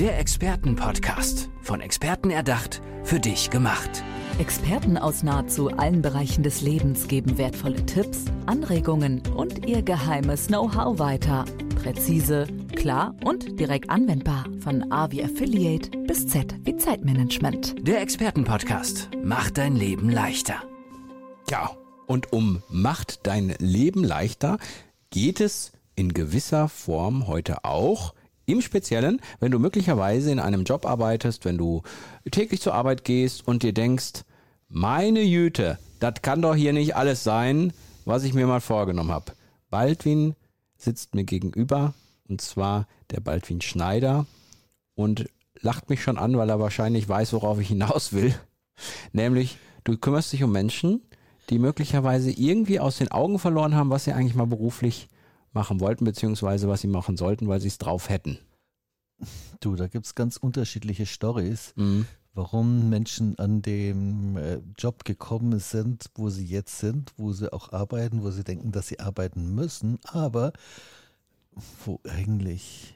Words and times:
Der 0.00 0.18
Expertenpodcast. 0.18 1.50
Von 1.60 1.82
Experten 1.82 2.30
erdacht, 2.30 2.80
für 3.04 3.20
dich 3.20 3.50
gemacht. 3.50 4.02
Experten 4.38 4.96
aus 4.96 5.22
nahezu 5.22 5.68
allen 5.68 6.00
Bereichen 6.00 6.42
des 6.42 6.62
Lebens 6.62 7.06
geben 7.06 7.36
wertvolle 7.36 7.84
Tipps, 7.84 8.24
Anregungen 8.46 9.20
und 9.36 9.66
ihr 9.66 9.82
geheimes 9.82 10.46
Know-how 10.46 10.98
weiter. 10.98 11.44
Präzise, 11.82 12.46
klar 12.74 13.14
und 13.26 13.60
direkt 13.60 13.90
anwendbar. 13.90 14.46
Von 14.60 14.90
A 14.90 15.10
wie 15.10 15.22
Affiliate 15.22 15.90
bis 16.06 16.26
Z 16.28 16.54
wie 16.64 16.78
Zeitmanagement. 16.78 17.86
Der 17.86 18.00
Expertenpodcast 18.00 19.10
macht 19.22 19.58
dein 19.58 19.76
Leben 19.76 20.08
leichter. 20.08 20.62
Ja, 21.50 21.72
und 22.06 22.32
um 22.32 22.62
macht 22.70 23.26
dein 23.26 23.54
Leben 23.58 24.02
leichter 24.02 24.56
geht 25.10 25.42
es 25.42 25.72
in 25.94 26.14
gewisser 26.14 26.70
Form 26.70 27.26
heute 27.26 27.66
auch. 27.66 28.14
Im 28.50 28.60
Speziellen, 28.62 29.20
wenn 29.38 29.52
du 29.52 29.58
möglicherweise 29.58 30.30
in 30.32 30.40
einem 30.40 30.64
Job 30.64 30.86
arbeitest, 30.86 31.44
wenn 31.44 31.58
du 31.58 31.82
täglich 32.30 32.60
zur 32.60 32.74
Arbeit 32.74 33.04
gehst 33.04 33.46
und 33.46 33.62
dir 33.62 33.72
denkst, 33.72 34.24
meine 34.68 35.22
Jüte, 35.22 35.78
das 36.00 36.22
kann 36.22 36.42
doch 36.42 36.54
hier 36.54 36.72
nicht 36.72 36.96
alles 36.96 37.24
sein, 37.24 37.72
was 38.04 38.24
ich 38.24 38.34
mir 38.34 38.46
mal 38.46 38.60
vorgenommen 38.60 39.10
habe. 39.10 39.32
Baldwin 39.70 40.34
sitzt 40.76 41.14
mir 41.14 41.24
gegenüber, 41.24 41.94
und 42.28 42.40
zwar 42.40 42.86
der 43.10 43.20
Baldwin 43.20 43.60
Schneider, 43.60 44.26
und 44.94 45.28
lacht 45.60 45.90
mich 45.90 46.02
schon 46.02 46.18
an, 46.18 46.36
weil 46.36 46.50
er 46.50 46.60
wahrscheinlich 46.60 47.08
weiß, 47.08 47.32
worauf 47.32 47.60
ich 47.60 47.68
hinaus 47.68 48.12
will. 48.12 48.34
Nämlich, 49.12 49.58
du 49.84 49.96
kümmerst 49.96 50.32
dich 50.32 50.42
um 50.42 50.52
Menschen, 50.52 51.02
die 51.50 51.58
möglicherweise 51.58 52.30
irgendwie 52.30 52.80
aus 52.80 52.98
den 52.98 53.10
Augen 53.10 53.38
verloren 53.38 53.74
haben, 53.74 53.90
was 53.90 54.04
sie 54.04 54.12
eigentlich 54.12 54.34
mal 54.34 54.46
beruflich 54.46 55.08
machen 55.52 55.80
wollten, 55.80 56.04
beziehungsweise 56.04 56.68
was 56.68 56.80
sie 56.80 56.86
machen 56.88 57.16
sollten, 57.16 57.48
weil 57.48 57.60
sie 57.60 57.68
es 57.68 57.78
drauf 57.78 58.08
hätten. 58.08 58.38
Du, 59.60 59.76
da 59.76 59.86
gibt 59.88 60.06
es 60.06 60.14
ganz 60.14 60.36
unterschiedliche 60.36 61.04
Stories, 61.06 61.74
Mhm. 61.76 62.06
warum 62.32 62.88
Menschen 62.88 63.38
an 63.38 63.60
dem 63.60 64.36
äh, 64.36 64.60
Job 64.78 65.04
gekommen 65.04 65.58
sind, 65.58 66.06
wo 66.14 66.30
sie 66.30 66.46
jetzt 66.46 66.78
sind, 66.78 67.12
wo 67.16 67.32
sie 67.32 67.52
auch 67.52 67.72
arbeiten, 67.72 68.22
wo 68.22 68.30
sie 68.30 68.44
denken, 68.44 68.72
dass 68.72 68.88
sie 68.88 69.00
arbeiten 69.00 69.54
müssen, 69.54 69.98
aber 70.04 70.52
wo 71.84 72.00
eigentlich 72.08 72.94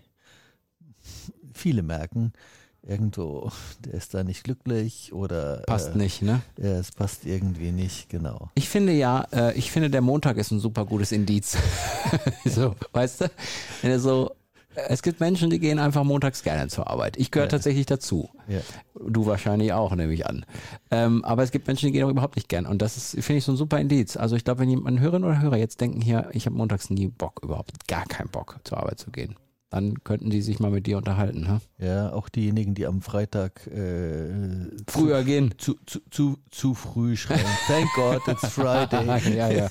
viele 1.52 1.82
merken, 1.82 2.32
irgendwo, 2.86 3.50
der 3.84 3.94
ist 3.94 4.14
da 4.14 4.24
nicht 4.24 4.44
glücklich 4.44 5.12
oder 5.12 5.62
Passt 5.66 5.94
äh, 5.94 5.98
nicht, 5.98 6.22
ne? 6.22 6.42
Ja, 6.58 6.78
es 6.78 6.92
passt 6.92 7.24
irgendwie 7.26 7.72
nicht, 7.72 8.08
genau. 8.08 8.50
Ich 8.54 8.68
finde 8.68 8.92
ja, 8.92 9.26
äh, 9.32 9.54
ich 9.58 9.70
finde 9.70 9.90
der 9.90 10.00
Montag 10.02 10.36
ist 10.36 10.50
ein 10.50 10.60
super 10.60 10.84
gutes 10.84 11.12
Indiz. 11.12 11.56
so, 12.44 12.74
weißt 12.92 13.22
du? 13.22 13.30
Wenn 13.82 13.90
er 13.90 14.00
so, 14.00 14.30
es 14.88 15.02
gibt 15.02 15.20
Menschen, 15.20 15.50
die 15.50 15.60
gehen 15.60 15.78
einfach 15.78 16.02
montags 16.02 16.42
gerne 16.42 16.66
zur 16.68 16.88
Arbeit. 16.90 17.16
Ich 17.16 17.30
gehöre 17.30 17.46
Ja. 17.46 17.50
tatsächlich 17.50 17.86
dazu. 17.86 18.28
Ja. 18.48 18.60
Du 19.08 19.24
wahrscheinlich 19.26 19.72
auch, 19.72 19.94
nehme 19.94 20.12
ich 20.12 20.26
an. 20.26 20.44
Ähm, 20.90 21.24
aber 21.24 21.44
es 21.44 21.52
gibt 21.52 21.68
Menschen, 21.68 21.86
die 21.86 21.92
gehen 21.92 22.04
auch 22.04 22.10
überhaupt 22.10 22.34
nicht 22.36 22.48
gern. 22.48 22.66
Und 22.66 22.82
das 22.82 22.96
ist, 22.96 23.10
finde 23.24 23.38
ich, 23.38 23.44
so 23.44 23.52
ein 23.52 23.56
super 23.56 23.78
Indiz. 23.78 24.16
Also 24.16 24.34
ich 24.34 24.42
glaube, 24.44 24.60
wenn 24.60 24.70
jemand, 24.70 24.98
Hörerin 24.98 25.22
oder 25.22 25.40
Hörer 25.40 25.56
jetzt 25.58 25.80
denken 25.80 26.00
hier, 26.00 26.28
ich 26.32 26.46
habe 26.46 26.56
montags 26.56 26.90
nie 26.90 27.06
Bock, 27.06 27.40
überhaupt 27.44 27.86
gar 27.86 28.04
keinen 28.06 28.28
Bock, 28.30 28.58
zur 28.64 28.78
Arbeit 28.78 28.98
zu 28.98 29.12
gehen, 29.12 29.36
dann 29.74 30.04
könnten 30.04 30.30
die 30.30 30.40
sich 30.40 30.60
mal 30.60 30.70
mit 30.70 30.86
dir 30.86 30.96
unterhalten. 30.96 31.40
Ne? 31.40 31.60
Ja, 31.78 32.12
auch 32.12 32.28
diejenigen, 32.28 32.76
die 32.76 32.86
am 32.86 33.02
Freitag 33.02 33.66
äh, 33.66 34.30
Früher 34.86 35.24
gehen. 35.24 35.52
zu, 35.58 35.74
zu, 35.84 35.98
zu, 36.12 36.38
zu 36.52 36.74
früh 36.74 37.16
schreien. 37.16 37.44
Thank 37.66 37.88
God, 37.96 38.20
it's 38.28 38.46
Friday. 38.46 39.04
ja, 39.36 39.50
ja. 39.50 39.68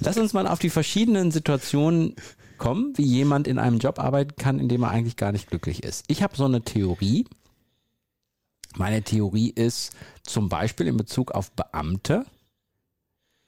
Lass 0.00 0.16
uns 0.16 0.32
mal 0.32 0.46
auf 0.46 0.58
die 0.58 0.70
verschiedenen 0.70 1.32
Situationen 1.32 2.16
kommen, 2.56 2.94
wie 2.96 3.04
jemand 3.04 3.46
in 3.46 3.58
einem 3.58 3.76
Job 3.76 3.98
arbeiten 3.98 4.36
kann, 4.36 4.58
in 4.58 4.70
dem 4.70 4.84
er 4.84 4.90
eigentlich 4.90 5.16
gar 5.16 5.32
nicht 5.32 5.50
glücklich 5.50 5.84
ist. 5.84 6.06
Ich 6.08 6.22
habe 6.22 6.34
so 6.34 6.46
eine 6.46 6.62
Theorie. 6.62 7.26
Meine 8.76 9.02
Theorie 9.02 9.50
ist 9.50 9.92
zum 10.22 10.48
Beispiel 10.48 10.86
in 10.86 10.96
Bezug 10.96 11.32
auf 11.32 11.50
Beamte. 11.52 12.24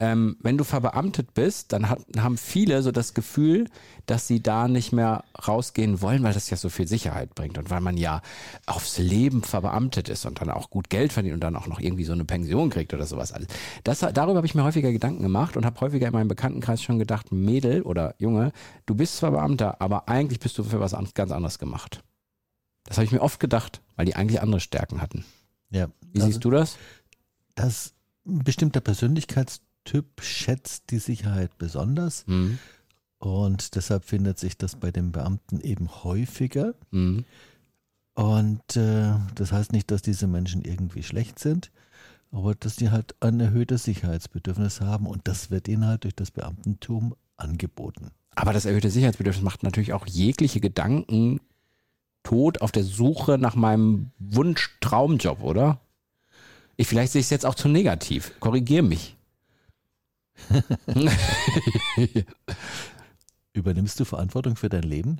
Ähm, 0.03 0.35
wenn 0.41 0.57
du 0.57 0.63
verbeamtet 0.65 1.33
bist, 1.33 1.71
dann 1.71 1.87
hat, 1.87 1.99
haben 2.17 2.37
viele 2.37 2.81
so 2.81 2.91
das 2.91 3.13
Gefühl, 3.13 3.69
dass 4.05 4.27
sie 4.27 4.41
da 4.43 4.67
nicht 4.67 4.91
mehr 4.91 5.23
rausgehen 5.47 6.01
wollen, 6.01 6.23
weil 6.23 6.33
das 6.33 6.49
ja 6.49 6.57
so 6.57 6.67
viel 6.69 6.87
Sicherheit 6.87 7.35
bringt 7.35 7.57
und 7.57 7.69
weil 7.69 7.79
man 7.79 7.95
ja 7.95 8.21
aufs 8.65 8.97
Leben 8.97 9.43
verbeamtet 9.43 10.09
ist 10.09 10.25
und 10.25 10.41
dann 10.41 10.49
auch 10.49 10.69
gut 10.69 10.89
Geld 10.89 11.13
verdient 11.13 11.35
und 11.35 11.39
dann 11.41 11.55
auch 11.55 11.67
noch 11.67 11.79
irgendwie 11.79 12.03
so 12.03 12.11
eine 12.11 12.25
Pension 12.25 12.69
kriegt 12.69 12.93
oder 12.93 13.05
sowas 13.05 13.31
alles. 13.31 13.47
Das, 13.85 13.99
darüber 13.99 14.35
habe 14.37 14.45
ich 14.47 14.55
mir 14.55 14.63
häufiger 14.65 14.91
Gedanken 14.91 15.23
gemacht 15.23 15.55
und 15.55 15.65
habe 15.65 15.79
häufiger 15.79 16.07
in 16.07 16.13
meinem 16.13 16.27
Bekanntenkreis 16.27 16.81
schon 16.81 16.99
gedacht, 16.99 17.31
Mädel 17.31 17.81
oder 17.83 18.15
Junge, 18.17 18.51
du 18.85 18.95
bist 18.95 19.15
zwar 19.17 19.31
Beamter, 19.31 19.79
aber 19.81 20.09
eigentlich 20.09 20.39
bist 20.39 20.57
du 20.57 20.63
für 20.65 20.81
was 20.81 20.93
an- 20.93 21.07
ganz 21.13 21.31
anderes 21.31 21.59
gemacht. 21.59 22.03
Das 22.83 22.97
habe 22.97 23.05
ich 23.05 23.11
mir 23.13 23.21
oft 23.21 23.39
gedacht, 23.39 23.81
weil 23.95 24.05
die 24.05 24.15
eigentlich 24.15 24.41
andere 24.41 24.59
Stärken 24.59 25.01
hatten. 25.01 25.23
Ja, 25.69 25.87
Wie 26.11 26.19
also, 26.19 26.27
siehst 26.27 26.43
du 26.43 26.49
das? 26.51 26.77
dass 27.55 27.93
ein 28.25 28.39
bestimmter 28.43 28.81
Persönlichkeitstyp 29.83 30.21
schätzt 30.21 30.91
die 30.91 30.99
Sicherheit 30.99 31.57
besonders 31.57 32.25
Mhm. 32.27 32.57
und 33.19 33.75
deshalb 33.75 34.05
findet 34.05 34.39
sich 34.39 34.57
das 34.57 34.75
bei 34.75 34.91
den 34.91 35.11
Beamten 35.11 35.59
eben 35.61 35.89
häufiger. 36.03 36.73
Mhm. 36.91 37.25
Und 38.15 38.75
äh, 38.77 39.13
das 39.35 39.51
heißt 39.51 39.71
nicht, 39.71 39.89
dass 39.89 40.01
diese 40.01 40.27
Menschen 40.27 40.61
irgendwie 40.61 41.03
schlecht 41.03 41.39
sind, 41.39 41.71
aber 42.31 42.53
dass 42.55 42.75
die 42.75 42.91
halt 42.91 43.15
ein 43.21 43.39
erhöhtes 43.39 43.83
Sicherheitsbedürfnis 43.85 44.81
haben 44.81 45.07
und 45.07 45.27
das 45.27 45.49
wird 45.51 45.67
ihnen 45.67 45.85
halt 45.85 46.03
durch 46.03 46.15
das 46.15 46.29
Beamtentum 46.31 47.15
angeboten. 47.37 48.11
Aber 48.35 48.53
das 48.53 48.65
erhöhte 48.65 48.89
Sicherheitsbedürfnis 48.91 49.43
macht 49.43 49.63
natürlich 49.63 49.93
auch 49.93 50.05
jegliche 50.07 50.59
Gedanken 50.59 51.39
tot 52.23 52.61
auf 52.61 52.71
der 52.71 52.83
Suche 52.83 53.37
nach 53.37 53.55
meinem 53.55 54.11
Wunsch-Traumjob, 54.19 55.41
oder? 55.43 55.81
Ich, 56.77 56.87
vielleicht 56.87 57.11
sehe 57.11 57.19
ich 57.19 57.25
es 57.27 57.31
jetzt 57.31 57.45
auch 57.45 57.55
zu 57.55 57.67
negativ. 57.67 58.31
Korrigier 58.39 58.81
mich. 58.81 59.15
Übernimmst 63.53 63.99
du 63.99 64.05
Verantwortung 64.05 64.55
für 64.55 64.69
dein 64.69 64.83
Leben? 64.83 65.19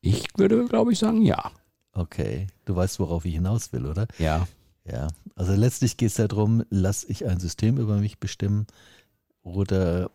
Ich 0.00 0.26
würde, 0.36 0.64
glaube 0.66 0.92
ich, 0.92 0.98
sagen, 0.98 1.22
ja. 1.22 1.52
Okay, 1.92 2.48
du 2.64 2.74
weißt, 2.76 2.98
worauf 3.00 3.24
ich 3.24 3.34
hinaus 3.34 3.72
will, 3.72 3.86
oder? 3.86 4.06
Ja. 4.18 4.46
Ja, 4.84 5.08
also 5.34 5.54
letztlich 5.54 5.96
geht 5.96 6.10
es 6.10 6.16
darum, 6.16 6.62
lasse 6.68 7.06
ich 7.08 7.24
ein 7.26 7.40
System 7.40 7.78
über 7.78 7.96
mich 7.96 8.18
bestimmen 8.18 8.66
oder 9.42 10.10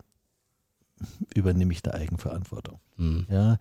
übernehme 1.33 1.73
ich 1.73 1.81
da 1.81 1.91
Eigenverantwortung? 1.91 2.79
Mhm. 2.97 3.25
Ja, 3.31 3.57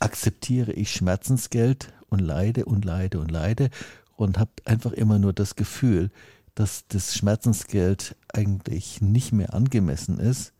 akzeptiere 0.00 0.72
ich 0.72 0.92
Schmerzensgeld 0.92 1.92
und 2.08 2.20
leide 2.20 2.64
und 2.64 2.86
leide 2.86 3.20
und 3.20 3.30
leide 3.30 3.68
und 4.16 4.38
habe 4.38 4.50
einfach 4.64 4.92
immer 4.92 5.18
nur 5.18 5.34
das 5.34 5.56
Gefühl, 5.56 6.10
dass 6.56 6.86
das 6.88 7.14
Schmerzensgeld 7.14 8.16
eigentlich 8.32 9.00
nicht 9.00 9.32
mehr 9.32 9.54
angemessen 9.54 10.18
ist 10.18 10.52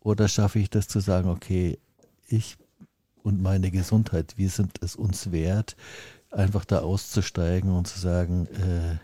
oder 0.00 0.28
schaffe 0.28 0.58
ich 0.58 0.68
das 0.68 0.88
zu 0.88 1.00
sagen, 1.00 1.30
okay, 1.30 1.78
ich 2.26 2.58
und 3.22 3.40
meine 3.40 3.70
Gesundheit, 3.70 4.34
wir 4.36 4.50
sind 4.50 4.82
es 4.82 4.96
uns 4.96 5.30
wert, 5.32 5.76
einfach 6.30 6.64
da 6.64 6.80
auszusteigen 6.80 7.70
und 7.70 7.86
zu 7.86 7.98
sagen, 7.98 8.46
äh, 8.46 8.98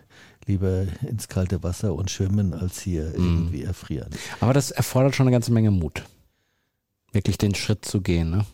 lieber 0.47 0.87
ins 1.03 1.28
kalte 1.28 1.62
Wasser 1.62 1.95
und 1.95 2.11
schwimmen, 2.11 2.53
als 2.53 2.81
hier 2.81 3.15
irgendwie 3.15 3.62
erfrieren. 3.62 4.11
Aber 4.41 4.53
das 4.53 4.71
erfordert 4.71 5.15
schon 5.15 5.27
eine 5.27 5.34
ganze 5.34 5.53
Menge 5.53 5.71
Mut. 5.71 6.05
Wirklich 7.12 7.39
den 7.39 7.55
Schritt 7.55 7.84
zu 7.84 8.01
gehen, 8.01 8.31
ne? 8.31 8.45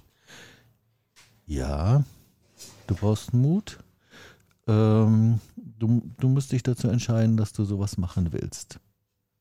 Ja, 1.46 2.04
du 2.86 2.94
brauchst 2.94 3.32
Mut. 3.32 3.78
Ähm, 4.66 5.40
du, 5.80 6.02
du 6.18 6.28
musst 6.28 6.52
dich 6.52 6.62
dazu 6.62 6.88
entscheiden, 6.88 7.36
dass 7.36 7.52
du 7.52 7.64
sowas 7.64 7.98
machen 7.98 8.32
willst. 8.32 8.78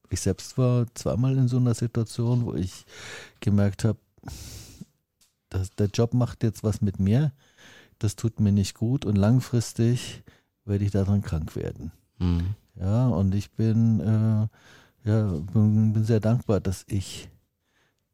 Ich 0.09 0.22
selbst 0.22 0.57
war 0.57 0.88
zweimal 0.95 1.38
in 1.38 1.47
so 1.47 1.57
einer 1.57 1.75
Situation, 1.75 2.45
wo 2.45 2.55
ich 2.55 2.85
gemerkt 3.41 3.83
habe, 3.83 4.00
dass 5.50 5.69
der 5.72 5.88
Job 5.88 6.13
macht 6.13 6.44
jetzt 6.44 6.63
was 6.63 6.81
mit 6.81 7.00
mir, 7.00 7.31
das 8.00 8.16
tut 8.16 8.39
mir 8.39 8.51
nicht 8.51 8.75
gut 8.75 9.05
und 9.05 9.16
langfristig 9.16 10.24
werde 10.65 10.86
ich 10.86 10.91
daran 10.91 11.21
krank 11.21 11.56
werden. 11.56 11.91
Mhm. 12.18 12.56
Ja, 12.80 13.07
und 13.09 13.36
ich 13.36 13.51
bin, 13.51 14.00
äh, 14.00 15.09
ja, 15.09 15.24
bin, 15.53 15.94
bin 15.94 16.03
sehr 16.06 16.19
dankbar, 16.19 16.59
dass 16.62 16.86
ich 16.88 17.30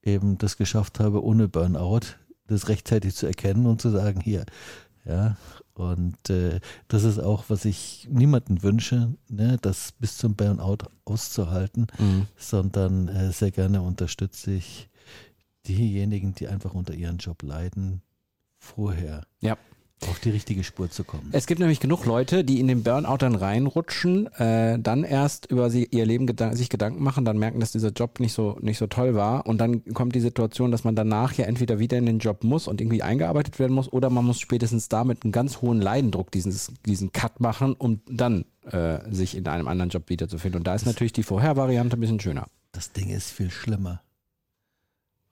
eben 0.01 0.37
das 0.37 0.57
geschafft 0.57 0.99
habe, 0.99 1.23
ohne 1.23 1.47
Burnout, 1.47 2.15
das 2.47 2.67
rechtzeitig 2.67 3.15
zu 3.15 3.25
erkennen 3.25 3.65
und 3.65 3.81
zu 3.81 3.89
sagen, 3.89 4.21
hier, 4.21 4.45
ja, 5.05 5.37
und 5.73 6.29
äh, 6.29 6.59
das 6.87 7.03
ist 7.03 7.19
auch, 7.19 7.45
was 7.49 7.65
ich 7.65 8.07
niemanden 8.09 8.63
wünsche, 8.63 9.13
ne, 9.29 9.57
das 9.61 9.91
bis 9.93 10.17
zum 10.17 10.35
Burnout 10.35 10.79
auszuhalten, 11.05 11.87
Mhm. 11.99 12.27
sondern 12.37 13.07
äh, 13.07 13.31
sehr 13.31 13.51
gerne 13.51 13.81
unterstütze 13.81 14.51
ich 14.51 14.89
diejenigen, 15.67 16.33
die 16.35 16.47
einfach 16.47 16.73
unter 16.73 16.93
ihren 16.93 17.17
Job 17.17 17.41
leiden, 17.43 18.01
vorher 18.57 19.25
Ja. 19.41 19.57
Auf 20.09 20.19
die 20.19 20.29
richtige 20.29 20.63
Spur 20.63 20.89
zu 20.89 21.03
kommen. 21.03 21.29
Es 21.31 21.47
gibt 21.47 21.59
nämlich 21.59 21.79
genug 21.79 22.05
Leute, 22.05 22.43
die 22.43 22.59
in 22.59 22.67
den 22.67 22.83
Burnout 22.83 23.17
dann 23.17 23.35
reinrutschen, 23.35 24.27
äh, 24.33 24.77
dann 24.77 25.03
erst 25.03 25.49
über 25.49 25.69
sie, 25.69 25.87
ihr 25.89 26.05
Leben 26.05 26.27
gedan 26.27 26.55
sich 26.55 26.69
Gedanken 26.69 27.01
machen, 27.01 27.25
dann 27.25 27.37
merken, 27.37 27.59
dass 27.59 27.71
dieser 27.71 27.89
Job 27.89 28.19
nicht 28.19 28.33
so, 28.33 28.57
nicht 28.61 28.77
so 28.77 28.87
toll 28.87 29.15
war 29.15 29.47
und 29.47 29.59
dann 29.59 29.83
kommt 29.93 30.13
die 30.13 30.19
Situation, 30.19 30.71
dass 30.71 30.83
man 30.83 30.95
danach 30.95 31.33
ja 31.33 31.45
entweder 31.45 31.79
wieder 31.79 31.97
in 31.97 32.05
den 32.05 32.19
Job 32.19 32.43
muss 32.43 32.67
und 32.67 32.81
irgendwie 32.81 33.03
eingearbeitet 33.03 33.57
werden 33.57 33.73
muss 33.73 33.91
oder 33.91 34.09
man 34.09 34.25
muss 34.25 34.39
spätestens 34.39 34.89
damit 34.89 35.23
einen 35.23 35.31
ganz 35.31 35.61
hohen 35.61 35.81
Leidendruck 35.81 36.29
dieses, 36.31 36.71
diesen 36.85 37.11
Cut 37.11 37.39
machen, 37.39 37.73
um 37.73 38.01
dann 38.07 38.45
äh, 38.69 38.99
sich 39.11 39.35
in 39.35 39.47
einem 39.47 39.67
anderen 39.67 39.89
Job 39.89 40.09
wiederzufinden. 40.09 40.59
Und 40.59 40.67
da 40.67 40.75
ist 40.75 40.85
natürlich 40.85 41.13
die 41.13 41.23
Vorhervariante 41.23 41.97
ein 41.97 42.01
bisschen 42.01 42.19
schöner. 42.19 42.47
Das 42.73 42.91
Ding 42.91 43.09
ist 43.09 43.31
viel 43.31 43.49
schlimmer, 43.49 44.01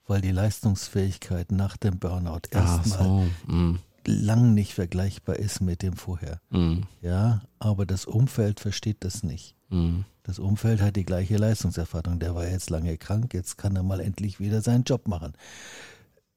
weil 0.08 0.22
die 0.22 0.32
Leistungsfähigkeit 0.32 1.52
nach 1.52 1.76
dem 1.76 2.00
Burnout 2.00 2.48
erstmal 2.52 3.28
so. 3.48 3.54
mm, 3.54 3.80
lang 4.08 4.54
nicht 4.54 4.74
vergleichbar 4.74 5.38
ist 5.38 5.62
mit 5.62 5.82
dem 5.82 5.94
vorher. 5.94 6.40
mm, 6.50 6.82
Ja, 7.02 7.42
aber 7.60 7.86
das 7.86 8.06
Umfeld 8.06 8.60
versteht 8.60 8.98
das 9.04 9.24
nicht. 9.24 9.56
mm. 9.70 10.02
Das 10.26 10.40
Umfeld 10.40 10.82
hat 10.82 10.96
die 10.96 11.04
gleiche 11.04 11.36
Leistungserfahrung. 11.36 12.18
Der 12.20 12.34
war 12.34 12.48
jetzt 12.48 12.70
lange 12.70 12.98
krank, 12.98 13.34
jetzt 13.34 13.58
kann 13.58 13.76
er 13.76 13.84
mal 13.84 14.00
endlich 14.00 14.40
wieder 14.40 14.62
seinen 14.62 14.86
Job 14.86 15.08
machen. 15.10 15.34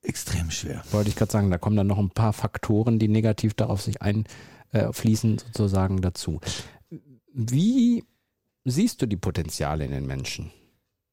Extrem 0.03 0.51
schwer. 0.51 0.83
Wollte 0.91 1.09
ich 1.11 1.15
gerade 1.17 1.31
sagen, 1.31 1.51
da 1.51 1.59
kommen 1.59 1.77
dann 1.77 1.87
noch 1.87 1.99
ein 1.99 2.11
paar 2.11 2.33
Faktoren, 2.33 2.99
die 2.99 3.07
negativ 3.09 3.55
darauf 3.55 3.81
sich 3.83 3.97
einfließen, 4.03 5.39
sozusagen 5.39 6.01
dazu. 6.03 6.41
Wie 7.33 8.03
siehst 8.65 9.03
du 9.03 9.07
die 9.07 9.17
Potenziale 9.17 9.85
in 9.85 9.93
den 9.93 10.07
Menschen? 10.07 10.51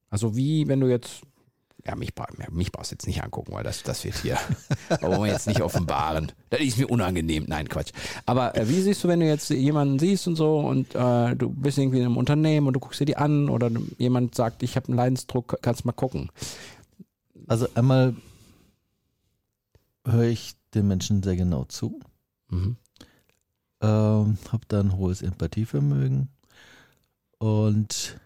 Also 0.10 0.36
wie, 0.36 0.68
wenn 0.68 0.80
du 0.80 0.88
jetzt, 0.88 1.22
ja, 1.86 1.96
mich, 1.96 2.14
mich 2.52 2.72
brauchst 2.72 2.92
du 2.92 2.96
jetzt 2.96 3.08
nicht 3.08 3.22
angucken, 3.24 3.52
weil 3.52 3.64
das, 3.64 3.84
das 3.84 4.04
wird 4.06 4.16
hier, 4.16 4.38
wollen 5.02 5.24
wir 5.24 5.31
jetzt 5.31 5.48
nicht 5.48 5.62
offenbaren. 5.62 6.31
Das 6.50 6.62
ist 6.62 6.78
mir 6.78 6.88
unangenehm. 6.88 7.46
Nein, 7.48 7.68
Quatsch. 7.68 7.92
Aber 8.25 8.56
äh, 8.56 8.70
wie 8.70 8.81
siehst 8.81 9.04
du, 9.04 9.10
wenn 9.10 9.20
du 9.20 9.28
jetzt 9.28 9.50
jemanden 9.50 10.00
siehst 10.00 10.28
und 10.28 10.36
so 10.38 10.60
und 10.60 10.96
äh, 10.96 11.36
du 11.36 11.50
bist 11.50 11.78
irgendwie 11.78 12.00
in 12.00 12.06
einem 12.06 12.18
Unternehmen 12.18 12.68
und 12.68 12.74
du 12.74 12.80
guckst 12.80 13.02
dir 13.02 13.06
die 13.06 13.18
an 13.18 13.50
oder 13.50 13.70
jemand 13.98 14.34
sagt, 14.36 14.64
ich 14.64 14.75
habe 14.78 14.88
einen 14.88 14.98
Leidensdruck, 14.98 15.58
kannst 15.62 15.84
mal 15.84 15.92
gucken. 15.92 16.30
Also 17.48 17.68
einmal 17.76 18.16
höre 20.06 20.24
ich 20.24 20.56
den 20.74 20.88
Menschen 20.88 21.22
sehr 21.24 21.36
genau 21.36 21.66
zu, 21.66 22.00
Mhm. 22.50 22.78
ähm, 23.81 24.38
habe 24.52 24.66
da 24.68 24.80
ein 24.80 24.96
hohes 24.96 25.22
Empathievermögen 25.22 26.30
und 27.40 28.19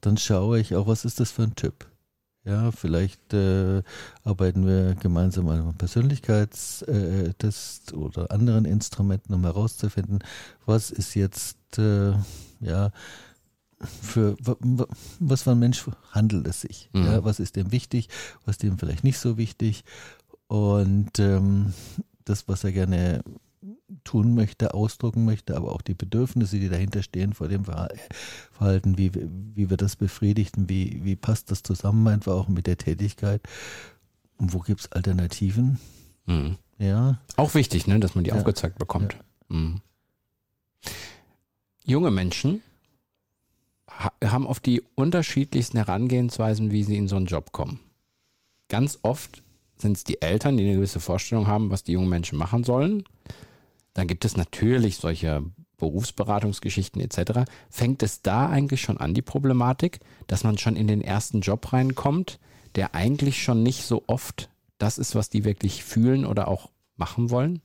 dann 0.00 0.16
schaue 0.16 0.60
ich 0.60 0.74
auch, 0.76 0.86
was 0.86 1.04
ist 1.04 1.18
das 1.18 1.30
für 1.32 1.42
ein 1.44 1.54
Typ. 1.56 1.90
Ja, 2.44 2.70
vielleicht 2.72 3.32
äh, 3.32 3.82
arbeiten 4.22 4.66
wir 4.66 4.94
gemeinsam 4.96 5.48
an 5.48 5.60
einem 5.60 5.74
Persönlichkeitstest 5.74 7.94
oder 7.94 8.30
anderen 8.30 8.66
Instrumenten, 8.66 9.32
um 9.32 9.44
herauszufinden, 9.44 10.18
was 10.66 10.90
ist 10.90 11.14
jetzt, 11.14 11.78
äh, 11.78 12.12
ja, 12.60 12.90
für 13.80 14.36
wa- 14.40 14.56
wa- 14.60 14.86
was 15.20 15.42
für 15.42 15.52
ein 15.52 15.58
Mensch 15.58 15.84
handelt 16.10 16.46
es 16.46 16.60
sich? 16.60 16.90
Mhm. 16.92 17.06
Ja, 17.06 17.24
was 17.24 17.40
ist 17.40 17.56
dem 17.56 17.72
wichtig, 17.72 18.08
was 18.44 18.58
dem 18.58 18.78
vielleicht 18.78 19.04
nicht 19.04 19.18
so 19.18 19.38
wichtig? 19.38 19.84
Und 20.46 21.18
ähm, 21.18 21.72
das, 22.24 22.46
was 22.48 22.64
er 22.64 22.72
gerne 22.72 23.22
tun 24.04 24.34
möchte, 24.34 24.74
ausdrucken 24.74 25.24
möchte, 25.24 25.56
aber 25.56 25.72
auch 25.72 25.82
die 25.82 25.94
Bedürfnisse, 25.94 26.58
die 26.58 26.68
dahinter 26.68 27.02
stehen 27.02 27.32
vor 27.32 27.48
dem 27.48 27.64
Verha- 27.64 27.88
Verhalten, 28.52 28.98
wie, 28.98 29.12
wie 29.14 29.70
wir 29.70 29.76
das 29.76 29.96
befriedigen, 29.96 30.68
wie, 30.68 31.00
wie 31.04 31.16
passt 31.16 31.50
das 31.50 31.62
zusammen 31.62 32.06
einfach 32.08 32.32
auch 32.34 32.48
mit 32.48 32.66
der 32.66 32.76
Tätigkeit 32.78 33.40
und 34.38 34.52
wo 34.52 34.58
gibt 34.60 34.80
es 34.80 34.92
Alternativen? 34.92 35.78
Mhm. 36.26 36.56
Ja, 36.78 37.20
Auch 37.36 37.54
wichtig, 37.54 37.86
ne, 37.86 38.00
dass 38.00 38.14
man 38.14 38.24
die 38.24 38.30
Ja. 38.30 38.36
aufgezeigt 38.36 38.78
bekommt. 38.78 39.16
Mhm. 39.48 39.80
Junge 41.84 42.10
Menschen 42.10 42.62
ha 43.88 44.12
haben 44.24 44.46
oft 44.46 44.64
die 44.66 44.82
unterschiedlichsten 44.94 45.76
Herangehensweisen, 45.76 46.70
wie 46.70 46.82
sie 46.82 46.96
in 46.96 47.08
so 47.08 47.16
einen 47.16 47.26
Job 47.26 47.52
kommen. 47.52 47.80
Ganz 48.68 48.98
oft 49.02 49.42
sind 49.76 49.96
es 49.96 50.04
die 50.04 50.20
Eltern, 50.22 50.56
die 50.56 50.64
eine 50.64 50.74
gewisse 50.74 51.00
Vorstellung 51.00 51.46
haben, 51.46 51.70
was 51.70 51.84
die 51.84 51.92
jungen 51.92 52.08
Menschen 52.08 52.38
machen 52.38 52.64
sollen. 52.64 53.04
Dann 53.94 54.06
gibt 54.06 54.24
es 54.24 54.36
natürlich 54.36 54.96
solche 54.96 55.42
Berufsberatungsgeschichten 55.78 57.00
etc. 57.00 57.50
Fängt 57.70 58.02
es 58.02 58.22
da 58.22 58.48
eigentlich 58.48 58.82
schon 58.82 58.98
an, 58.98 59.14
die 59.14 59.22
Problematik, 59.22 60.00
dass 60.26 60.44
man 60.44 60.58
schon 60.58 60.76
in 60.76 60.86
den 60.86 61.00
ersten 61.00 61.40
Job 61.40 61.72
reinkommt, 61.72 62.38
der 62.74 62.94
eigentlich 62.94 63.42
schon 63.42 63.62
nicht 63.62 63.84
so 63.84 64.04
oft 64.06 64.50
das 64.78 64.98
ist, 64.98 65.14
was 65.14 65.30
die 65.30 65.44
wirklich 65.44 65.84
fühlen 65.84 66.26
oder 66.26 66.48
auch 66.48 66.70
machen 66.96 67.30
wollen? 67.30 67.62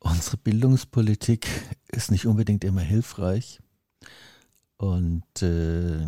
unsere 0.00 0.36
Bildungspolitik 0.36 1.46
ist 1.88 2.10
nicht 2.10 2.26
unbedingt 2.26 2.64
immer 2.64 2.80
hilfreich. 2.80 3.60
Und 4.76 5.42
äh, 5.42 6.06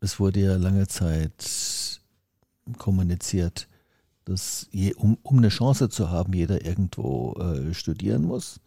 es 0.00 0.20
wurde 0.20 0.40
ja 0.40 0.56
lange 0.56 0.86
Zeit 0.86 2.00
kommuniziert, 2.78 3.68
dass 4.24 4.68
je, 4.70 4.94
um, 4.94 5.18
um 5.22 5.38
eine 5.38 5.48
Chance 5.48 5.88
zu 5.88 6.10
haben, 6.10 6.32
jeder 6.32 6.64
irgendwo 6.64 7.34
äh, 7.34 7.74
studieren 7.74 8.22
muss. 8.22 8.60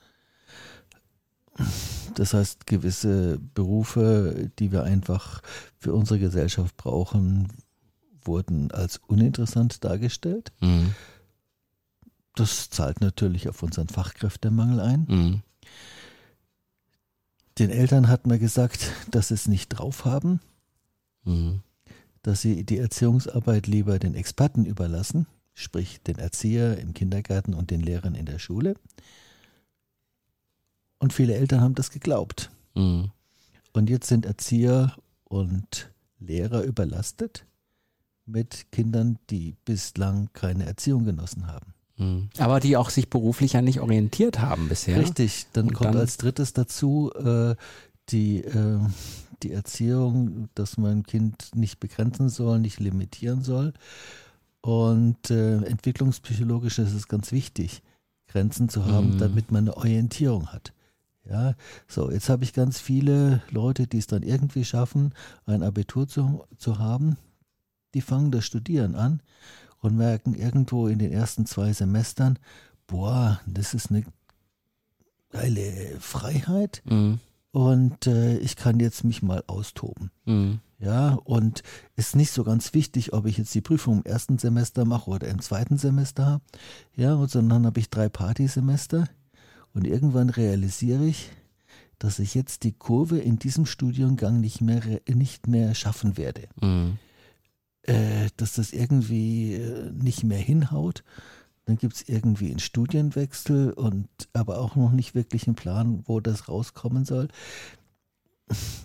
Das 2.13 2.33
heißt, 2.33 2.67
gewisse 2.67 3.39
Berufe, 3.55 4.51
die 4.59 4.71
wir 4.71 4.83
einfach 4.83 5.41
für 5.79 5.93
unsere 5.93 6.19
Gesellschaft 6.19 6.77
brauchen, 6.77 7.47
wurden 8.21 8.71
als 8.71 8.97
uninteressant 9.07 9.83
dargestellt. 9.83 10.51
Mhm. 10.61 10.93
Das 12.35 12.69
zahlt 12.69 13.01
natürlich 13.01 13.49
auf 13.49 13.63
unseren 13.63 13.87
Fachkräftemangel 13.87 14.79
ein. 14.79 15.05
Mhm. 15.09 15.41
Den 17.57 17.71
Eltern 17.71 18.07
hat 18.07 18.27
man 18.27 18.37
gesagt, 18.37 18.91
dass 19.09 19.29
sie 19.29 19.33
es 19.33 19.47
nicht 19.47 19.69
drauf 19.69 20.05
haben, 20.05 20.39
Mhm. 21.23 21.61
dass 22.21 22.41
sie 22.41 22.63
die 22.63 22.77
Erziehungsarbeit 22.77 23.65
lieber 23.65 23.97
den 23.97 24.13
Experten 24.13 24.65
überlassen, 24.65 25.25
sprich 25.59 25.99
den 26.03 26.19
Erzieher 26.19 26.77
im 26.77 26.93
Kindergarten 26.93 27.55
und 27.55 27.71
den 27.71 27.81
Lehrern 27.81 28.13
in 28.13 28.27
der 28.27 28.37
Schule. 28.37 28.75
Und 30.99 31.13
viele 31.13 31.33
Eltern 31.35 31.61
haben 31.61 31.73
das 31.75 31.89
geglaubt. 31.89 32.51
Mhm. 32.75 33.09
Und 33.73 33.89
jetzt 33.89 34.07
sind 34.07 34.25
Erzieher 34.27 34.95
und 35.23 35.89
Lehrer 36.19 36.61
überlastet 36.63 37.45
mit 38.25 38.71
Kindern, 38.71 39.17
die 39.31 39.55
bislang 39.65 40.29
keine 40.33 40.65
Erziehung 40.65 41.05
genossen 41.05 41.47
haben. 41.47 41.73
Mhm. 41.97 42.29
Aber 42.37 42.59
die 42.59 42.77
auch 42.77 42.91
sich 42.91 43.09
beruflich 43.09 43.53
ja 43.53 43.61
nicht 43.63 43.79
orientiert 43.79 44.39
haben 44.39 44.69
bisher. 44.69 44.99
Richtig, 44.99 45.47
dann 45.53 45.69
Und 45.69 45.73
kommt 45.73 45.95
dann- 45.95 46.01
als 46.01 46.17
drittes 46.17 46.53
dazu 46.53 47.11
äh, 47.15 47.55
die, 48.09 48.43
äh, 48.43 48.79
die 49.43 49.51
Erziehung, 49.53 50.49
dass 50.53 50.77
man 50.77 50.99
ein 50.99 51.03
Kind 51.03 51.55
nicht 51.55 51.79
begrenzen 51.79 52.29
soll, 52.29 52.59
nicht 52.59 52.79
limitieren 52.79 53.43
soll. 53.43 53.73
Und 54.67 55.31
äh, 55.31 55.61
entwicklungspsychologisch 55.63 56.77
ist 56.79 56.93
es 56.93 57.07
ganz 57.07 57.31
wichtig, 57.31 57.81
Grenzen 58.27 58.67
zu 58.67 58.85
haben, 58.85 59.13
Mhm. 59.13 59.17
damit 59.19 59.49
man 59.49 59.63
eine 59.63 59.77
Orientierung 59.77 60.47
hat. 60.47 60.73
Ja, 61.23 61.55
so, 61.87 62.11
jetzt 62.11 62.27
habe 62.27 62.43
ich 62.43 62.51
ganz 62.51 62.77
viele 62.77 63.41
Leute, 63.49 63.87
die 63.87 63.97
es 63.97 64.07
dann 64.07 64.23
irgendwie 64.23 64.65
schaffen, 64.65 65.13
ein 65.45 65.63
Abitur 65.63 66.05
zu, 66.09 66.43
zu 66.57 66.79
haben. 66.79 67.15
Die 67.93 68.01
fangen 68.01 68.29
das 68.31 68.45
Studieren 68.45 68.95
an 68.95 69.21
und 69.79 69.95
merken 69.95 70.33
irgendwo 70.35 70.87
in 70.87 70.99
den 70.99 71.13
ersten 71.13 71.45
zwei 71.45 71.71
Semestern, 71.71 72.37
boah, 72.87 73.39
das 73.45 73.73
ist 73.73 73.89
eine 73.89 74.03
geile 75.29 75.97
Freiheit 76.01 76.81
Mhm. 76.85 77.19
Und 77.51 78.07
äh, 78.07 78.37
ich 78.37 78.55
kann 78.55 78.79
jetzt 78.79 79.03
mich 79.03 79.21
mal 79.21 79.43
austoben. 79.47 80.11
Mhm. 80.25 80.59
Ja, 80.79 81.17
und 81.23 81.63
ist 81.95 82.15
nicht 82.15 82.31
so 82.31 82.43
ganz 82.43 82.73
wichtig, 82.73 83.11
ob 83.13 83.25
ich 83.25 83.37
jetzt 83.37 83.55
die 83.55 83.61
Prüfung 83.61 83.97
im 83.97 84.05
ersten 84.05 84.37
Semester 84.37 84.85
mache 84.85 85.09
oder 85.09 85.27
im 85.27 85.41
zweiten 85.41 85.77
Semester 85.77 86.25
habe. 86.25 86.43
Ja, 86.95 87.15
und 87.15 87.31
sondern 87.31 87.65
habe 87.65 87.79
ich 87.79 87.89
drei 87.89 88.09
Partysemester 88.09 89.09
und 89.73 89.87
irgendwann 89.87 90.29
realisiere 90.29 91.05
ich, 91.05 91.31
dass 91.97 92.19
ich 92.19 92.35
jetzt 92.35 92.63
die 92.63 92.73
Kurve 92.73 93.17
in 93.17 93.39
diesem 93.39 93.65
Studiengang 93.65 94.39
nicht 94.39 94.61
mehr, 94.61 94.81
nicht 95.07 95.47
mehr 95.47 95.73
schaffen 95.73 96.15
werde. 96.15 96.43
Mhm. 96.61 96.99
Äh, 97.81 98.27
dass 98.37 98.53
das 98.53 98.71
irgendwie 98.71 99.55
äh, 99.55 99.91
nicht 99.91 100.23
mehr 100.23 100.37
hinhaut. 100.37 101.03
Dann 101.67 101.77
gibt 101.77 101.95
es 101.95 102.07
irgendwie 102.07 102.49
einen 102.49 102.59
Studienwechsel 102.59 103.73
und 103.73 104.07
aber 104.31 104.57
auch 104.59 104.77
noch 104.77 104.93
nicht 104.93 105.15
wirklich 105.15 105.47
einen 105.47 105.57
Plan, 105.57 106.01
wo 106.05 106.21
das 106.21 106.47
rauskommen 106.47 107.03
soll. 107.03 107.27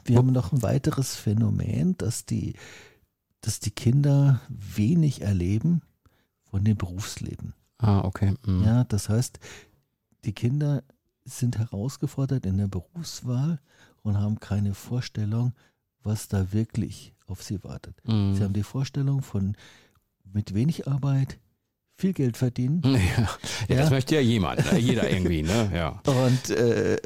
Wir 0.04 0.16
haben 0.16 0.32
noch 0.32 0.52
ein 0.52 0.62
weiteres 0.62 1.14
Phänomen, 1.14 1.96
dass 1.96 2.26
die, 2.26 2.54
dass 3.40 3.60
die 3.60 3.70
Kinder 3.70 4.40
wenig 4.48 5.22
erleben 5.22 5.82
von 6.50 6.64
dem 6.64 6.76
Berufsleben. 6.76 7.54
Ah, 7.78 8.00
okay. 8.00 8.34
Mhm. 8.44 8.64
Ja, 8.64 8.82
das 8.82 9.08
heißt, 9.08 9.38
die 10.24 10.32
Kinder 10.32 10.82
sind 11.24 11.58
herausgefordert 11.58 12.46
in 12.46 12.58
der 12.58 12.66
Berufswahl 12.66 13.60
und 14.02 14.18
haben 14.18 14.40
keine 14.40 14.74
Vorstellung, 14.74 15.52
was 16.02 16.26
da 16.26 16.52
wirklich 16.52 17.14
auf 17.28 17.44
sie 17.44 17.62
wartet. 17.62 17.94
Mhm. 18.08 18.34
Sie 18.34 18.42
haben 18.42 18.54
die 18.54 18.64
Vorstellung 18.64 19.22
von 19.22 19.56
mit 20.24 20.52
wenig 20.52 20.88
Arbeit 20.88 21.38
viel 22.02 22.12
Geld 22.12 22.36
verdienen. 22.36 22.82
Ja, 22.92 23.28
ja, 23.68 23.76
das 23.76 23.90
möchte 23.90 24.14
ja 24.16 24.20
jemand, 24.20 24.72
ne? 24.72 24.78
jeder 24.78 25.08
irgendwie, 25.08 25.42
ne? 25.42 25.70
Ja. 25.74 26.00
Und 26.04 26.50
äh, 26.50 26.96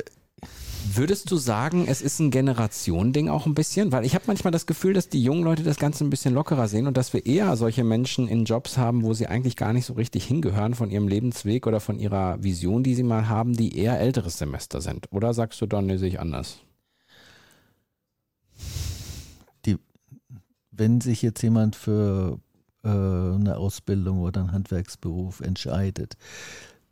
Würdest 0.94 1.32
du 1.32 1.36
sagen, 1.36 1.86
es 1.88 2.00
ist 2.00 2.20
ein 2.20 2.30
Generationending 2.30 3.28
auch 3.28 3.44
ein 3.46 3.54
bisschen? 3.54 3.90
Weil 3.90 4.04
ich 4.04 4.14
habe 4.14 4.24
manchmal 4.28 4.52
das 4.52 4.66
Gefühl, 4.66 4.92
dass 4.92 5.08
die 5.08 5.20
jungen 5.22 5.42
Leute 5.42 5.64
das 5.64 5.78
Ganze 5.78 6.04
ein 6.04 6.10
bisschen 6.10 6.32
lockerer 6.32 6.68
sehen 6.68 6.86
und 6.86 6.96
dass 6.96 7.12
wir 7.12 7.26
eher 7.26 7.56
solche 7.56 7.82
Menschen 7.82 8.28
in 8.28 8.44
Jobs 8.44 8.78
haben, 8.78 9.02
wo 9.02 9.12
sie 9.12 9.26
eigentlich 9.26 9.56
gar 9.56 9.72
nicht 9.72 9.84
so 9.84 9.94
richtig 9.94 10.24
hingehören 10.24 10.74
von 10.74 10.90
ihrem 10.90 11.08
Lebensweg 11.08 11.66
oder 11.66 11.80
von 11.80 11.98
ihrer 11.98 12.40
Vision, 12.42 12.84
die 12.84 12.94
sie 12.94 13.02
mal 13.02 13.28
haben, 13.28 13.54
die 13.54 13.76
eher 13.76 13.98
älteres 13.98 14.38
Semester 14.38 14.80
sind. 14.80 15.08
Oder 15.10 15.34
sagst 15.34 15.60
du 15.60 15.66
dann, 15.66 15.86
nee, 15.86 15.96
sehe 15.96 16.08
ich 16.08 16.20
anders? 16.20 16.60
wenn 20.78 21.00
sich 21.00 21.22
jetzt 21.22 21.42
jemand 21.42 21.76
für 21.76 22.38
eine 22.90 23.56
Ausbildung 23.56 24.20
oder 24.20 24.40
einen 24.40 24.52
Handwerksberuf 24.52 25.40
entscheidet, 25.40 26.16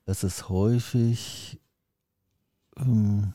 das 0.07 0.25
ist 0.25 0.49
häufig 0.49 1.59
ähm, 2.77 3.33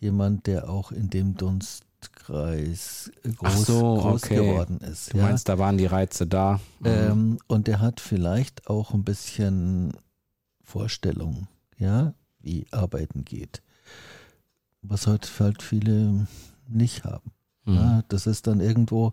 jemand, 0.00 0.46
der 0.46 0.68
auch 0.68 0.92
in 0.92 1.10
dem 1.10 1.34
Dunstkreis 1.36 3.10
äh, 3.24 3.30
groß, 3.30 3.66
so, 3.66 3.96
groß 3.96 4.24
okay. 4.24 4.36
geworden 4.36 4.78
ist. 4.78 5.12
Du 5.12 5.18
ja? 5.18 5.24
meinst, 5.24 5.48
da 5.48 5.58
waren 5.58 5.78
die 5.78 5.86
Reize 5.86 6.26
da? 6.26 6.60
Mhm. 6.80 6.86
Ähm, 6.86 7.38
und 7.46 7.66
der 7.66 7.80
hat 7.80 8.00
vielleicht 8.00 8.68
auch 8.68 8.92
ein 8.92 9.04
bisschen 9.04 9.92
Vorstellung, 10.62 11.48
ja, 11.78 12.12
wie 12.40 12.66
Arbeiten 12.70 13.24
geht. 13.24 13.62
Was 14.82 15.06
heute 15.06 15.28
halt 15.40 15.62
viele 15.62 16.26
nicht 16.68 17.04
haben. 17.04 17.32
Mhm. 17.64 17.74
Ja, 17.74 18.02
das 18.08 18.26
ist 18.26 18.46
dann 18.46 18.60
irgendwo, 18.60 19.12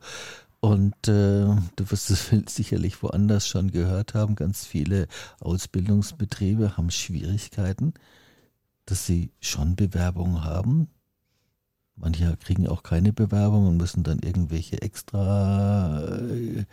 und 0.65 0.95
äh, 1.07 1.45
du 1.75 1.91
wirst 1.91 2.09
es 2.09 2.31
sicherlich 2.47 3.03
woanders 3.03 3.47
schon 3.47 3.69
gehört 3.69 4.15
haben, 4.15 4.33
ganz 4.35 4.65
viele 4.65 5.07
Ausbildungsbetriebe 5.39 6.75
haben 6.75 6.89
Schwierigkeiten, 6.89 7.93
dass 8.87 9.05
sie 9.05 9.29
schon 9.39 9.75
Bewerbungen 9.75 10.43
haben. 10.43 10.87
Manche 11.95 12.35
kriegen 12.37 12.67
auch 12.67 12.81
keine 12.81 13.13
Bewerbung 13.13 13.67
und 13.67 13.77
müssen 13.77 14.01
dann 14.01 14.17
irgendwelche 14.21 14.81
extra 14.81 16.03
äh, 16.07 16.65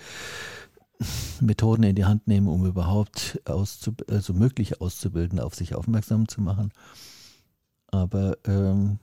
Methoden 1.42 1.82
in 1.82 1.94
die 1.94 2.06
Hand 2.06 2.26
nehmen, 2.26 2.48
um 2.48 2.64
überhaupt 2.64 3.42
auszub 3.44 4.10
also 4.10 4.32
möglich 4.32 4.80
auszubilden, 4.80 5.38
auf 5.38 5.54
sich 5.54 5.74
aufmerksam 5.74 6.28
zu 6.28 6.40
machen. 6.40 6.72
Aber 7.88 8.38
ähm, 8.46 9.00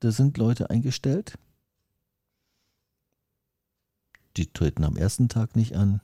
da 0.00 0.12
sind 0.12 0.38
Leute 0.38 0.70
eingestellt, 0.70 1.34
die 4.38 4.46
treten 4.46 4.84
am 4.84 4.96
ersten 4.96 5.28
Tag 5.28 5.56
nicht 5.56 5.76
an, 5.76 6.00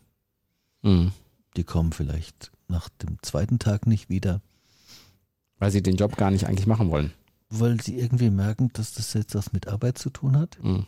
Mhm. 0.82 1.12
die 1.56 1.64
kommen 1.64 1.92
vielleicht 1.92 2.50
nach 2.68 2.88
dem 2.88 3.18
zweiten 3.22 3.58
Tag 3.58 3.86
nicht 3.86 4.08
wieder, 4.10 4.40
Weil 5.58 5.70
sie 5.70 5.82
den 5.82 5.96
Job 5.96 6.16
gar 6.16 6.30
nicht 6.30 6.46
eigentlich 6.46 6.66
machen 6.66 6.90
wollen. 6.90 7.12
weil 7.48 7.80
sie 7.80 7.98
irgendwie 7.98 8.30
merken, 8.30 8.70
dass 8.72 8.92
das 8.92 9.12
jetzt 9.14 9.34
was 9.34 9.52
mit 9.52 9.68
Arbeit 9.68 9.96
zu 9.98 10.10
tun 10.10 10.36
hat, 10.36 10.58
Mhm. 10.62 10.86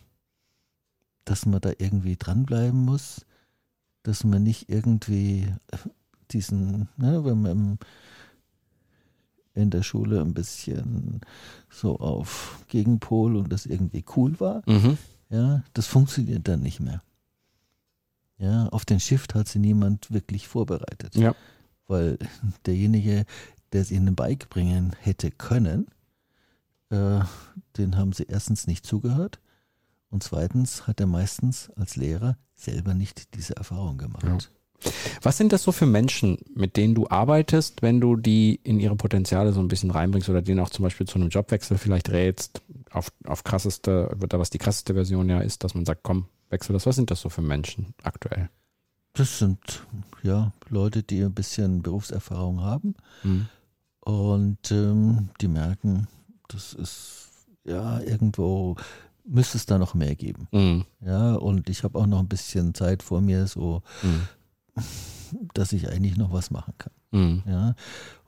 dass 1.25 1.47
man 1.47 1.61
da 1.61 1.71
irgendwie 1.79 2.17
dranbleiben 2.17 2.85
muss, 2.85 3.25
dass 4.03 4.25
man 4.25 4.43
nicht 4.43 4.69
irgendwie 4.69 5.53
diesen, 6.33 6.89
ne, 6.97 7.25
wenn 7.25 7.41
man 7.43 7.51
im, 7.53 7.79
in 9.55 9.71
der 9.71 9.83
Schule 9.83 10.21
ein 10.21 10.35
bisschen 10.35 11.21
so 11.71 11.99
auf 11.99 12.65
Gegenpol 12.69 13.37
und 13.37 13.51
das 13.53 13.65
irgendwie 13.67 14.05
cool 14.17 14.39
war, 14.41 14.63
Mhm. 14.67 14.99
ja, 15.31 15.63
das 15.73 15.87
funktioniert 15.87 16.47
dann 16.49 16.61
nicht 16.61 16.81
mehr. 16.81 17.03
Ja, 18.39 18.67
auf 18.69 18.85
den 18.85 19.01
Shift 19.01 19.35
hat 19.35 19.49
sie 19.49 19.59
niemand 19.59 20.11
wirklich 20.11 20.47
vorbereitet. 20.49 21.15
Ja. 21.15 21.35
Weil 21.87 22.19
derjenige, 22.67 23.25
der 23.73 23.81
es 23.81 23.91
ihnen 23.91 24.15
beibringen 24.15 24.95
hätte 25.01 25.31
können, 25.31 25.87
äh, 26.91 27.21
den 27.77 27.97
haben 27.97 28.13
sie 28.13 28.25
erstens 28.29 28.67
nicht 28.67 28.85
zugehört 28.85 29.41
und 30.11 30.23
zweitens 30.23 30.87
hat 30.87 31.01
er 31.01 31.07
meistens 31.07 31.71
als 31.77 31.97
Lehrer 31.97 32.37
selber 32.55 32.95
nicht 32.95 33.35
diese 33.35 33.57
Erfahrung 33.57 33.99
gemacht. 33.99 34.25
Ja. 34.25 34.39
Was 35.23 35.39
sind 35.39 35.53
das 35.53 35.63
so 35.63 35.73
für 35.73 35.87
Menschen, 35.87 36.39
mit 36.55 36.77
denen 36.77 36.95
du 36.95 37.09
arbeitest, 37.09 37.83
wenn 37.83 38.01
du 38.01 38.17
die 38.17 38.61
in 38.63 38.79
ihre 38.79 38.95
Potenziale 38.95 39.53
so 39.53 39.61
ein 39.61 39.69
bisschen 39.69 39.91
reinbringst 39.91 40.29
oder 40.29 40.43
denen 40.43 40.61
auch 40.61 40.71
zum 40.71 40.83
Beispiel 40.83 41.07
zu 41.07 41.17
einem 41.17 41.31
Jobwechsel 41.31 41.79
vielleicht 41.79 42.11
rätst, 42.11 42.63
auf, 42.91 43.11
auf 43.25 43.43
krasseste, 43.43 44.11
was 44.15 44.51
die 44.51 44.59
krasseste 44.59 44.95
Version 44.95 45.29
ja 45.29 45.41
ist, 45.41 45.65
dass 45.65 45.75
man 45.75 45.87
sagt, 45.87 46.03
komm, 46.03 46.27
wechsel 46.51 46.73
das. 46.73 46.87
Was 46.87 46.97
sind 46.97 47.11
das 47.11 47.21
so 47.21 47.29
für 47.29 47.43
Menschen 47.43 47.95
aktuell? 48.03 48.49
Das 49.15 49.39
sind 49.39 49.87
ja 50.23 50.53
Leute, 50.69 51.03
die 51.03 51.23
ein 51.23 51.33
bisschen 51.35 51.83
Berufserfahrung 51.83 52.61
haben 52.61 52.95
Mhm. 53.23 53.49
und 54.01 54.71
ähm, 54.71 55.31
die 55.41 55.49
merken, 55.49 56.07
das 56.49 56.73
ist 56.75 57.29
ja 57.65 58.01
irgendwo 58.01 58.77
müsste 59.25 59.57
es 59.59 59.67
da 59.67 59.77
noch 59.79 59.95
mehr 59.95 60.15
geben. 60.15 60.47
Mhm. 60.53 60.85
Ja, 61.01 61.35
und 61.35 61.69
ich 61.69 61.83
habe 61.83 61.99
auch 61.99 62.07
noch 62.07 62.21
ein 62.21 62.29
bisschen 62.29 62.75
Zeit 62.75 63.03
vor 63.03 63.21
mir, 63.21 63.47
so 63.47 63.83
Mhm. 64.03 64.29
Dass 65.55 65.73
ich 65.73 65.89
eigentlich 65.89 66.17
noch 66.17 66.33
was 66.33 66.51
machen 66.51 66.75
kann. 66.79 66.93
Mhm. 67.13 67.43
Ja, 67.47 67.75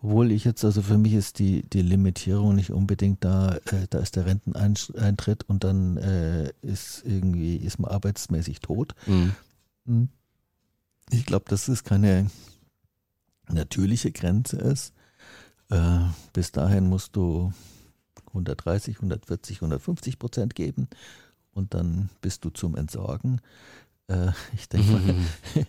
obwohl 0.03 0.31
ich 0.31 0.45
jetzt, 0.45 0.65
also 0.65 0.83
für 0.83 0.99
mich 0.99 1.15
ist 1.15 1.39
die, 1.39 1.63
die 1.69 1.83
Limitierung 1.83 2.55
nicht 2.55 2.71
unbedingt 2.71 3.25
da, 3.25 3.57
äh, 3.67 3.87
da 3.91 3.99
ist 3.99 4.17
der 4.17 4.27
Renteneintritt 4.27 5.45
und 5.49 5.65
dann 5.65 5.97
äh, 5.97 6.53
ist 6.63 7.03
irgendwie, 7.05 7.57
ist 7.57 7.79
man 7.79 7.91
arbeitsmäßig 7.91 8.61
tot. 8.61 8.95
Mhm. 9.07 9.35
Hm. 9.87 10.09
Ich 11.11 11.27
glaube, 11.27 11.47
dass 11.49 11.69
es 11.69 11.85
keine 11.85 12.31
natürliche 13.49 14.13
Grenze 14.13 14.57
ist. 14.57 14.93
Äh, 15.71 16.01
bis 16.33 16.53
dahin 16.53 16.89
musst 16.89 17.17
du 17.17 17.53
130, 18.29 18.97
140, 18.97 19.59
150 19.59 20.19
Prozent 20.19 20.55
geben 20.55 20.89
und 21.53 21.75
dann 21.75 22.11
bist 22.21 22.45
du 22.45 22.51
zum 22.51 22.77
Entsorgen. 22.77 23.41
Äh, 24.09 24.33
ich 24.57 24.69
denke 24.69 24.91
mal, 24.93 25.01
Mhm. 25.01 25.27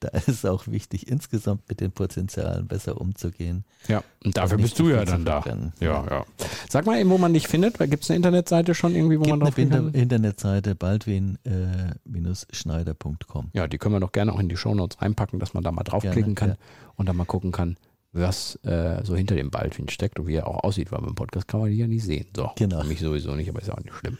da 0.00 0.08
ist 0.08 0.28
es 0.28 0.44
auch 0.44 0.66
wichtig, 0.68 1.08
insgesamt 1.08 1.68
mit 1.68 1.80
den 1.80 1.90
Potenzialen 1.90 2.68
besser 2.68 3.00
umzugehen. 3.00 3.64
Ja, 3.88 4.04
und 4.24 4.36
dafür 4.36 4.56
Nicht 4.58 4.66
bist 4.66 4.78
du 4.78 4.90
ja 4.90 5.04
dann 5.04 5.24
da. 5.24 5.42
Ja, 5.80 6.04
ja. 6.08 6.24
Sag 6.68 6.86
mal 6.86 7.00
eben, 7.00 7.10
wo 7.10 7.18
man 7.18 7.32
dich 7.34 7.48
findet. 7.48 7.78
Gibt 7.78 8.04
es 8.04 8.10
eine 8.10 8.16
Internetseite 8.18 8.74
schon 8.74 8.94
irgendwie, 8.94 9.18
wo 9.18 9.22
Gibt 9.22 9.30
man 9.30 9.40
eine 9.42 9.50
drauf 9.50 9.58
Inter 9.58 9.76
kann? 9.78 9.94
Internetseite 9.94 10.74
baldwin-schneider.com. 10.74 13.50
Ja, 13.54 13.66
die 13.66 13.78
können 13.78 13.94
wir 13.94 14.00
doch 14.00 14.12
gerne 14.12 14.32
auch 14.32 14.38
in 14.40 14.48
die 14.48 14.56
Shownotes 14.56 15.00
reinpacken, 15.02 15.38
dass 15.40 15.54
man 15.54 15.64
da 15.64 15.72
mal 15.72 15.82
draufklicken 15.84 16.34
Gerne, 16.34 16.54
kann 16.54 16.56
und 16.96 17.08
dann 17.08 17.16
mal 17.16 17.24
gucken 17.24 17.52
kann, 17.52 17.76
was 18.12 18.56
äh, 18.64 19.02
so 19.04 19.16
hinter 19.16 19.34
dem 19.34 19.50
Baldwin 19.50 19.88
steckt 19.88 20.18
und 20.18 20.26
wie 20.26 20.34
er 20.34 20.46
auch 20.46 20.62
aussieht, 20.64 20.92
weil 20.92 21.00
beim 21.00 21.14
Podcast 21.14 21.48
kann 21.48 21.60
man 21.60 21.70
die 21.70 21.76
ja 21.76 21.86
nicht 21.86 22.04
sehen. 22.04 22.26
So, 22.36 22.50
Genau. 22.56 22.82
Mich 22.84 23.00
sowieso 23.00 23.34
nicht, 23.34 23.48
aber 23.48 23.60
ist 23.60 23.68
ja 23.68 23.74
auch 23.74 23.82
nicht 23.82 23.94
schlimm. 23.94 24.18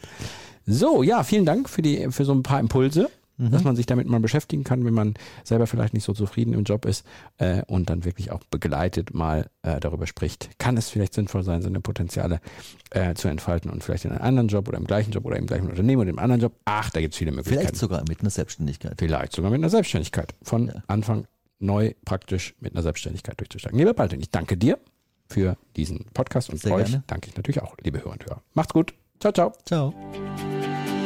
So, 0.65 1.03
ja, 1.03 1.23
vielen 1.23 1.45
Dank 1.45 1.69
für, 1.69 1.81
die, 1.81 2.11
für 2.11 2.25
so 2.25 2.33
ein 2.33 2.43
paar 2.43 2.59
Impulse, 2.59 3.09
Mhm. 3.39 3.51
dass 3.51 3.63
man 3.63 3.75
sich 3.75 3.85
damit 3.87 4.07
mal 4.07 4.19
beschäftigen 4.19 4.63
kann, 4.63 4.85
wenn 4.85 4.93
man 4.93 5.15
selber 5.43 5.65
vielleicht 5.65 5.93
nicht 5.93 6.03
so 6.03 6.13
zufrieden 6.13 6.53
im 6.53 6.63
Job 6.63 6.85
ist 6.85 7.05
äh, 7.37 7.63
und 7.67 7.89
dann 7.89 8.05
wirklich 8.05 8.31
auch 8.31 8.41
begleitet 8.51 9.13
mal 9.13 9.49
äh, 9.63 9.79
darüber 9.79 10.05
spricht. 10.05 10.49
Kann 10.59 10.77
es 10.77 10.89
vielleicht 10.89 11.13
sinnvoll 11.13 11.43
sein, 11.43 11.61
seine 11.61 11.79
Potenziale 11.79 12.41
äh, 12.91 13.13
zu 13.15 13.29
entfalten 13.29 13.71
und 13.71 13.83
vielleicht 13.83 14.05
in 14.05 14.11
einem 14.11 14.21
anderen 14.21 14.47
Job 14.49 14.67
oder 14.67 14.77
im 14.77 14.85
gleichen 14.85 15.11
Job 15.11 15.25
oder 15.25 15.37
im 15.37 15.47
gleichen 15.47 15.69
Unternehmen 15.69 16.01
oder 16.01 16.09
im 16.09 16.19
anderen 16.19 16.41
Job? 16.41 16.53
Ach, 16.65 16.89
da 16.91 16.99
gibt 17.01 17.13
es 17.13 17.17
viele 17.17 17.31
Möglichkeiten. 17.31 17.61
Vielleicht 17.61 17.75
sogar 17.77 18.03
mit 18.07 18.19
einer 18.21 18.29
Selbstständigkeit. 18.29 18.95
Vielleicht 18.99 19.33
sogar 19.33 19.49
mit 19.51 19.59
einer 19.59 19.69
Selbstständigkeit. 19.69 20.35
Von 20.43 20.67
Ja. 20.67 20.83
Anfang 20.87 21.25
neu 21.59 21.93
praktisch 22.05 22.55
mit 22.59 22.73
einer 22.73 22.83
Selbstständigkeit 22.83 23.39
durchzusteigen. 23.39 23.77
Lieber 23.79 23.93
Baldwin, 23.93 24.19
ich 24.21 24.29
danke 24.29 24.57
dir 24.57 24.77
für 25.27 25.57
diesen 25.75 26.05
Podcast 26.13 26.49
und 26.49 26.59
Sehr 26.59 26.73
euch 26.73 26.85
gerne. 26.87 27.03
danke 27.07 27.29
ich 27.29 27.35
natürlich 27.37 27.61
auch, 27.61 27.75
liebe 27.83 27.99
Hörer 27.99 28.11
und 28.13 28.25
Hörer. 28.25 28.41
Macht's 28.53 28.73
gut. 28.73 28.93
Ciao, 29.19 29.31
ciao. 29.31 29.53
Ciao. 29.65 29.93